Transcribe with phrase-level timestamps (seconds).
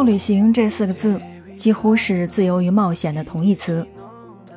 [0.00, 1.20] 路旅行这四个字
[1.54, 3.86] 几乎是自由与冒险的同义词，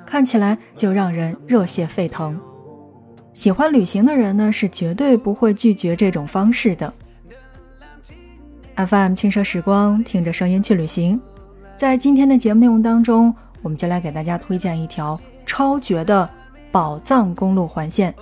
[0.05, 2.39] 看起来就让人热血沸腾。
[3.33, 6.93] 喜欢旅行的人呢，是绝对不会拒绝这种方式的。
[8.77, 11.19] FM 轻奢时光，听着声音去旅行。
[11.75, 16.29] 在今天的节目内容当中，我们就来给大家推荐一条超绝的
[16.71, 18.15] 宝藏公路环线。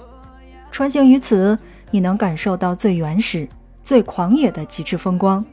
[0.72, 1.56] 穿行于此，
[1.92, 3.48] 你能感受到最原始、
[3.84, 5.46] 最狂野的极致风光，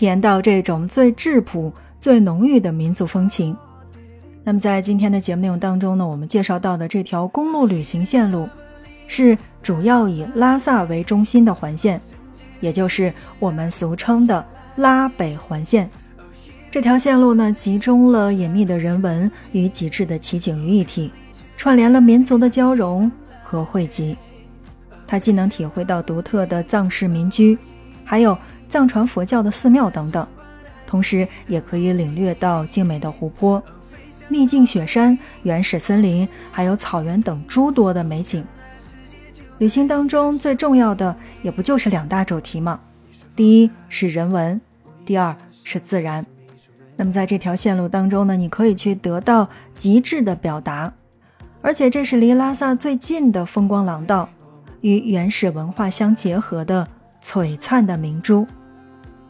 [0.00, 3.54] 体验到这种最质朴、最浓郁的民族风情。
[4.42, 8.48] 那么，在今天的节目内容当中呢，我们介绍到的这条公路旅行线路。
[9.06, 12.00] 是主要以拉萨为中心的环线，
[12.60, 14.42] 也就是我们俗称的
[14.76, 15.90] 拉北环线。
[16.70, 21.12] 这条线路呢，集中了隐秘的人文与极致的奇景于一体，
[21.58, 23.12] 串联了民族的交融
[23.44, 24.16] 和汇集。
[25.06, 27.58] 它既能体会到独特的藏式民居，
[28.02, 28.34] 还有
[28.70, 30.26] 藏传佛教的寺庙等等，
[30.86, 33.62] 同时也可以领略到精美的湖泊、
[34.28, 38.42] 秘境雪山、原始森林，还有草原等诸多的美景。
[39.58, 42.80] 旅行当中最重要的也不就是两大主题吗？
[43.36, 44.58] 第一是人文，
[45.04, 46.24] 第二是自然。
[46.96, 50.92] 那么在这条线路当中呢，你可以去得到极致的表达，
[51.60, 54.28] 而且这是离拉萨最近的风光廊道，
[54.80, 56.88] 与原始文化相结合的
[57.22, 58.46] 璀璨的明珠。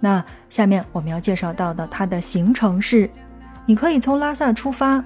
[0.01, 3.09] 那下面我们要介绍到的它的行程是：
[3.67, 5.05] 你可以从拉萨出发，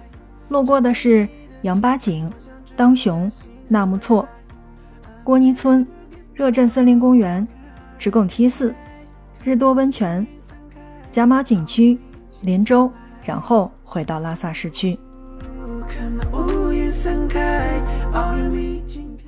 [0.48, 1.28] 路过的是
[1.62, 2.32] 羊八井、
[2.76, 3.30] 当雄、
[3.66, 4.28] 纳木错。
[5.24, 5.86] 郭尼村、
[6.32, 7.46] 热镇森林公园、
[7.98, 8.74] 直贡梯寺、
[9.42, 10.24] 日多温泉、
[11.10, 11.98] 加玛景区、
[12.42, 12.90] 林州，
[13.24, 14.98] 然后回到拉萨市区。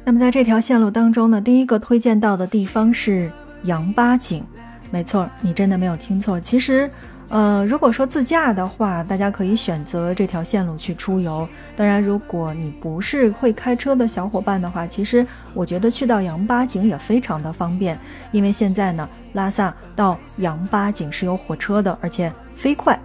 [0.05, 3.33] 那么在这条线路当中呢，第一个推荐到的地方是
[3.65, 4.45] 羊八井。
[4.91, 6.91] 没错，你真的没有听错，其实。
[7.29, 11.49] 呃，如果说自驾的话，大家可以选择这条线路去出游。
[11.75, 17.99] 当然，如果你不是会开车的小伙伴的话，其实我觉得去到羊八井也非常的方便，
[18.31, 22.97] 因为现在呢，拉萨到羊八井是有火车的，而且飞快。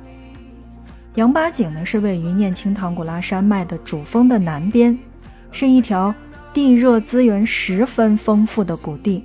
[1.16, 4.96] 羊八井呢是位于念青唐古拉山脉的主峰的南边，
[5.52, 6.13] 是一条
[6.53, 9.24] 地热资源十分丰富的谷地。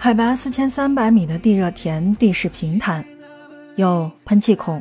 [0.00, 3.04] 海拔四千三百米的地热田，地势平坦，
[3.74, 4.80] 有喷气孔、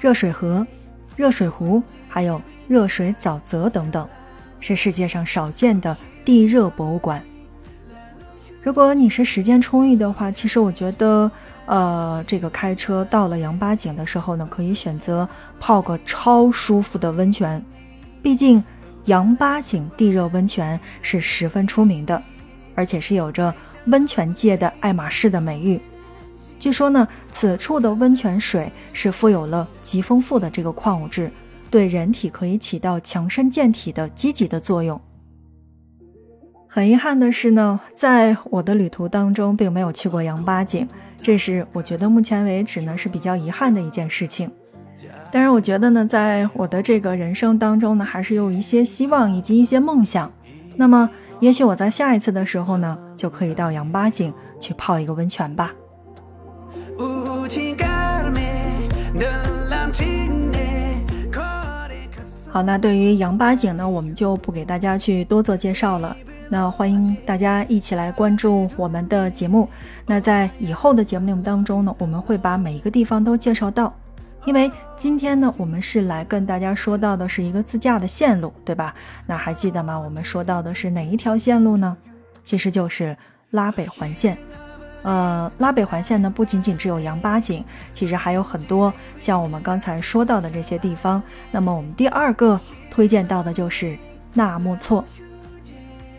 [0.00, 0.66] 热水河、
[1.14, 4.06] 热水壶，还有热水沼泽等等，
[4.58, 7.22] 是世界上少见的地热博物馆。
[8.60, 11.30] 如果你是时间充裕的话，其实我觉得，
[11.66, 15.26] 呃，这个开车到了羊八井的时候呢，可以选择
[15.60, 17.64] 泡个超舒服的温泉，
[18.20, 18.62] 毕竟
[19.04, 22.20] 羊八井地热温泉是十分出名的。
[22.78, 23.52] 而且是有着
[23.86, 25.80] 温泉界的爱马仕的美誉。
[26.60, 31.28] 据说呢，此处的温泉水是富有了极丰富的这个矿物质，
[31.70, 35.00] 对人体可以起到强身健体的积极的作用。
[36.68, 40.88] 很遗憾的是呢，在我的旅途当中，并没有去过羊八井，
[41.20, 44.48] 这是我觉得目前为止呢是比较遗憾的一件事情。
[45.32, 50.32] 但是，我觉得呢，在我的这个人生当中呢，还是有一些希望以及一些梦想。
[50.76, 51.10] 那么。
[51.40, 55.72] 也许我在下一次的时候呢，就可以到羊八井去泡一个温泉吧。
[62.50, 66.16] 好，那对于羊八井呢，我们就不给大家去多做介绍了。
[66.50, 69.68] 那欢迎大家一起来关注我们的节目。
[70.06, 73.94] 那在以后的节目内容当中呢，我们会把每一个地方都介绍到。
[74.44, 78.94] 因为今天呢，我们是来跟大家说到的是一个自驾的线路，对吧？
[79.26, 79.98] 那还记得吗？
[79.98, 81.96] 我们说到的是哪一条线路呢？
[82.44, 83.16] 其实就是
[83.50, 84.38] 拉北环线。
[85.02, 91.22] 呃，拉北环线呢，不仅仅只有羊八井，其实还有很多像我们刚才说到的这些地方。
[91.50, 92.58] 那么我们第二个
[92.90, 93.96] 推荐到的就是
[94.32, 95.04] 纳木错。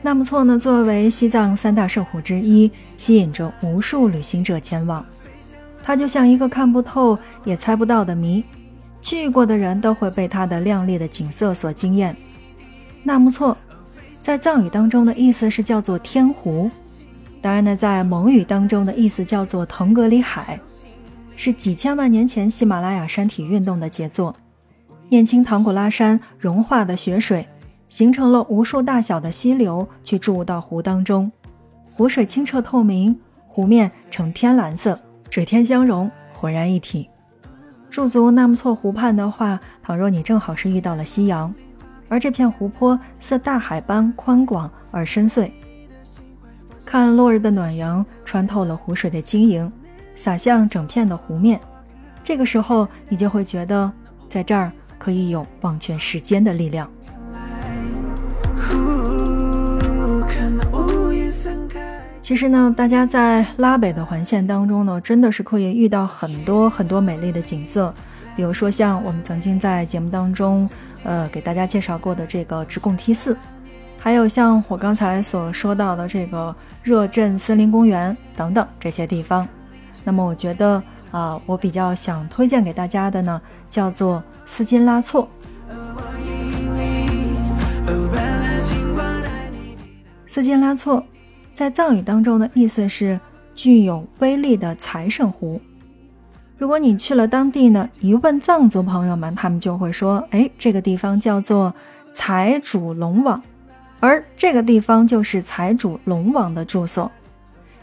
[0.02, 5.06] 纳木错呢，作为西藏三大圣湖之一，吸引着无数旅行者前往。
[5.90, 8.44] 它就像一个看不透也猜不到的谜，
[9.02, 12.16] 去过的人都会被它的亮丽的景色所惊艳。
[13.02, 13.58] 纳木错，
[14.22, 16.70] 在藏语当中的意思是叫做天湖，
[17.42, 20.60] 当然呢，在蒙语当中的意思叫做腾格里海，
[21.36, 24.36] 是几千万年前喜马拉雅山体运动的杰作。
[25.08, 27.48] 念青唐古拉山融化的雪水，
[27.90, 31.32] 形成了无数大小的溪流，去注入到湖当中，
[31.96, 35.00] 湖水清澈透明，湖面呈天蓝色。
[35.30, 37.08] 水天相融，浑然一体。
[37.90, 41.54] 驻足纳木错湖畔的话，倘若你正好是遇到了夕阳，
[42.08, 45.52] 而这片湖泊似大海般宽广而深邃，
[46.84, 49.72] 看落日的暖阳穿透了湖水的晶莹，
[50.16, 51.60] 洒向整片的湖面。
[52.24, 53.92] 这个时候，你就会觉得
[54.28, 56.90] 在这儿可以有忘却时间的力量。
[62.30, 67.92] 其实呢，大家在拉北的环线当中呢，真的是可以遇到很多很多美丽的景色，
[68.36, 70.70] 比如说像我们曾经在节目当中，
[71.02, 73.36] 呃，给大家介绍过的这个直贡梯寺，
[73.98, 79.48] 还有像我刚才所说到的这个热镇森林公园等等这些地方。
[80.04, 83.42] 那么，我觉得啊，我比较想推荐给大家的呢，
[83.72, 85.28] 叫做斯金拉措。
[90.28, 91.04] 斯金拉措。
[91.60, 93.20] 在藏语当中的意思是
[93.54, 95.60] 具有威力的财神湖。
[96.58, 101.76] 如果你去了当地呢，一问藏族朋友们，他们就会说：“哎，这个地方叫做
[102.14, 103.44] 财主龙王，
[104.00, 107.12] 而这个地方就是财主龙王的住所。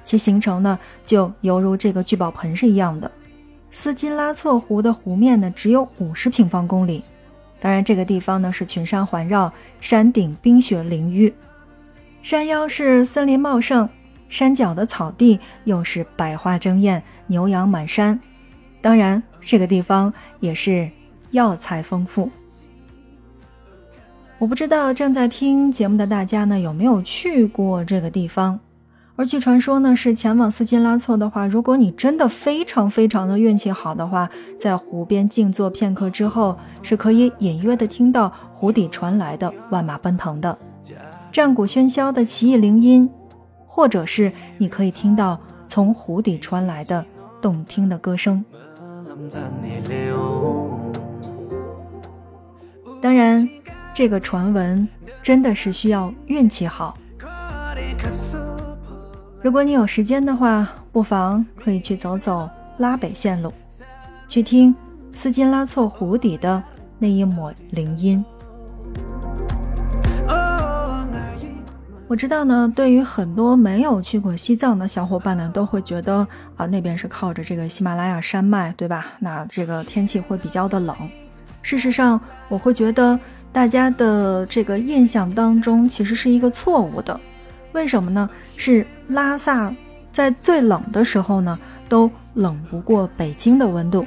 [0.02, 3.11] 其形成呢，就犹如这个聚宝盆是一样的。
[3.70, 7.05] 斯金拉措湖的湖面呢，只有五十平方公里。
[7.61, 9.52] 当然，这个地方呢是群山环绕，
[9.82, 11.31] 山顶冰雪凌玉。”
[12.26, 13.88] 山腰是森林茂盛，
[14.28, 18.19] 山脚的草地又是百花争艳，牛羊满山。
[18.81, 20.90] 当然，这个地方也是
[21.31, 22.28] 药材丰富。
[24.38, 28.58] 我不知道正在听节目的大家呢有没有去过这个地方。
[29.14, 40.58] 而据传说呢，是前往斯金拉措的话，如果你真的非常非常的运气好的话，在湖边静坐片刻之后，是可以隐约的听到湖底传来的万马奔腾的。
[41.37, 43.11] 战鼓喧嚣的奇异铃音，
[43.67, 45.38] 或者是你可以听到
[45.69, 47.05] 从湖底传来的
[47.43, 48.43] 动听的歌声。
[53.03, 53.47] 当然，
[53.93, 54.88] 这个传闻
[55.23, 56.97] 真的是需要运气好。
[59.43, 62.49] 如果你有时间的话，不妨可以去走走
[62.79, 63.53] 拉北线路，
[64.27, 64.75] 去听
[65.12, 66.62] 斯金拉措湖底的
[66.99, 68.25] 那一抹铃音。
[72.08, 76.26] 我知道呢，对于很多没有去过西藏的小伙伴呢，都会觉得
[76.56, 79.06] 啊，那边是靠着这个喜马拉雅山脉，对吧？
[79.19, 80.97] 那这个天气会比较的冷。
[81.62, 83.19] 事实上，我会觉得
[83.53, 87.19] 大家的这个印象当中其实是一个错误的。
[87.73, 88.31] 为什么呢？
[88.56, 89.75] 是拉萨
[90.12, 91.58] 在最冷的时候呢，
[91.88, 94.06] 都冷不过北京的温度。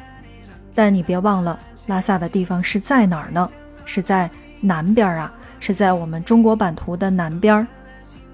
[0.74, 3.50] 但你别忘了，拉萨的地方是在哪儿呢？
[3.84, 4.30] 是在
[4.62, 7.68] 南边啊，是在我们中国版图的南边儿。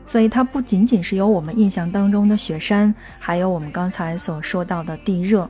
[0.07, 5.49] 所以它不仅仅是有我们印象当中的雪山，还有我们刚才所说到的地热。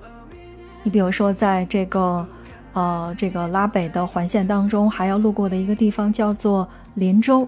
[0.84, 2.28] 你比如说，在这个，
[2.74, 7.48] 呃，这个拉北的环线当中，还要路过的一个地方叫做林州，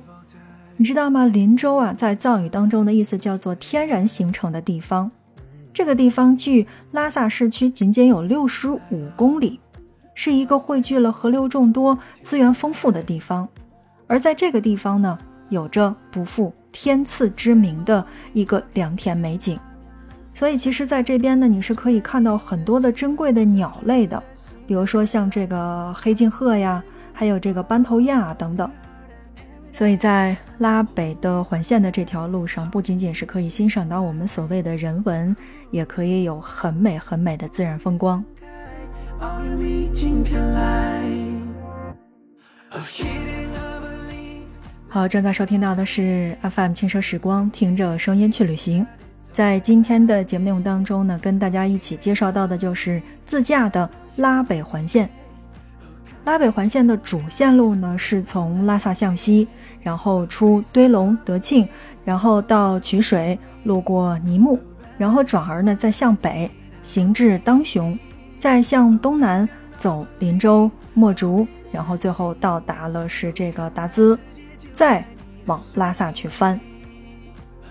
[0.75, 1.25] 你知道吗？
[1.25, 5.11] 林州啊，在藏语当中的意思叫做天然形成的地方。
[5.71, 9.59] 这个地方距拉萨市区仅仅有六十五公里，
[10.15, 13.47] 是一个汇聚了河流众多、资源丰富的地方。
[14.07, 15.19] 而在这个地方呢，
[15.49, 16.53] 有着不负。
[16.79, 19.59] 天赐之名的一个良田美景，
[20.31, 24.21] 所以其实在这边呢，你是可以看到很多的珍贵的鸟类的，
[24.67, 28.69] 比如说像这个黑颈鹤呀，还有这个斑头雁啊等等。
[29.71, 35.35] 所以在拉北的环线的这条路上，不仅仅是可以欣赏到我们所谓的人文，
[35.71, 38.23] 也可以有很美很美的自然风光。
[44.89, 48.87] 好，正在收听到的是 FM 轻奢时光，听着声音去旅行。
[49.33, 55.09] 在今天的节目内容当中呢，跟大家一起介绍到的就是自驾的拉北环线。
[56.23, 59.45] 拉北环线的主线路呢，是从拉萨向西，
[59.81, 61.67] 然后出堆龙德庆，
[62.05, 64.57] 然后到曲水，路过尼木，
[64.97, 66.49] 然后转而呢再向北
[66.81, 67.99] 行至当雄，
[68.39, 74.17] 再向东南走林州、墨竹，然后最后到达了是这个达孜。
[74.77, 75.03] 再
[75.47, 76.59] 往拉萨去翻。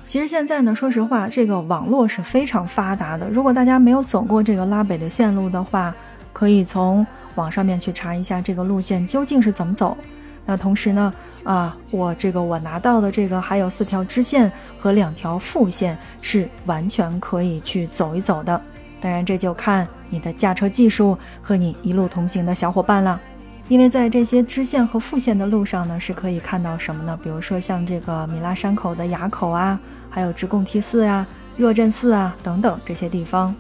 [0.09, 3.29] 其实现在呢，说实话，这个网络是非常发达的。
[3.29, 5.95] 如果大家没有走过这个拉北的线路的话，
[6.33, 9.97] 可以从网上面去查一下这个路线究竟是怎么走。
[10.45, 18.61] 那同时呢，啊，我这个我拿到的这个还有四条支线和两条副线是完全可以去走一走的。
[19.01, 23.21] 当然，这就看你的驾车技术和你一路同行的小伙伴了。
[23.69, 27.19] 因为在这些支线和副线的路上呢，是可以看到什么呢？
[27.21, 33.55] 比如说像这个米拉山口的垭口啊，还有直贡梯寺啊、若镇寺啊等等这些地方。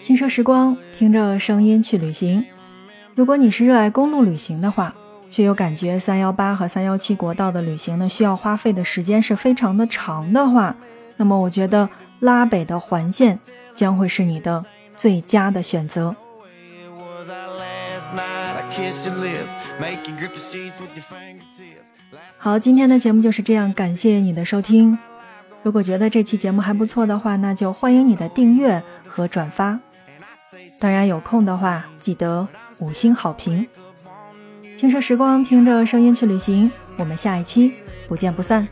[0.00, 2.44] 轻奢时光，听着声音去旅行。
[3.14, 4.94] 如果你是热爱公路旅行的话，
[5.30, 10.74] 却又感觉三幺八和三幺七国道的旅行呢，需要花费的时间是非常的长的话，
[11.16, 11.88] 那么我觉得
[12.20, 13.38] 拉北的环线
[13.74, 14.64] 将会是你的
[14.96, 16.16] 最佳的选择。
[22.38, 24.98] 好，今天的节目就是这样，感谢你的收听。
[25.62, 29.78] 如果觉得这期节目还不错的话，那就欢迎你的订阅和转发。
[30.80, 33.68] 当然，有空的话记得五星好评。
[34.78, 36.72] 轻奢时光，听着声音去旅行。
[36.96, 37.74] 我们下一期
[38.08, 38.66] 不见不散。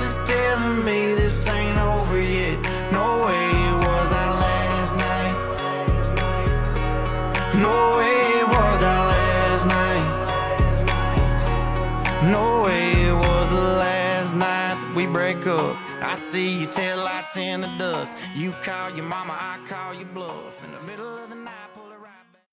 [0.00, 0.27] break
[16.08, 18.10] I see your tail lights in the dust.
[18.34, 20.64] You call your mama, I call your bluff.
[20.64, 21.47] In the middle of the night.